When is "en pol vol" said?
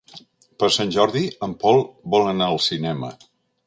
1.49-2.29